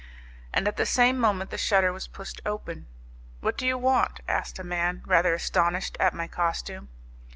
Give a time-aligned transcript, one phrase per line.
[0.51, 2.87] And at the same moment the shutter was pushed open.
[3.39, 6.89] "What do you want?" asked a man, rather astonished at my costume.